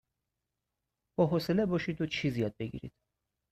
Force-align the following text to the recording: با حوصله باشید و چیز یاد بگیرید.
با 1.17 1.27
حوصله 1.27 1.65
باشید 1.65 2.01
و 2.01 2.05
چیز 2.05 2.37
یاد 2.37 2.55
بگیرید. 2.59 2.93